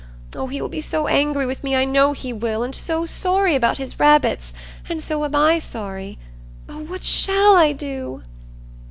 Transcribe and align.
Oh, 0.33 0.47
he 0.47 0.59
will 0.59 0.67
be 0.67 0.81
so 0.81 1.05
angry 1.07 1.45
with 1.45 1.63
me, 1.63 1.75
I 1.75 1.85
know 1.85 2.13
he 2.13 2.33
will, 2.33 2.63
and 2.63 2.73
so 2.73 3.05
sorry 3.05 3.53
about 3.53 3.77
his 3.77 3.99
rabbits, 3.99 4.51
and 4.89 4.99
so 4.99 5.23
am 5.25 5.35
I 5.35 5.59
sorry. 5.59 6.17
Oh, 6.67 6.79
what 6.79 7.03
shall 7.03 7.55
I 7.55 7.71
do?" 7.71 8.23